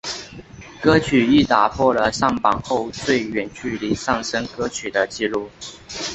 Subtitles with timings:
[0.81, 5.47] 歌曲亦打破了上榜后最远距离上升歌曲的记录。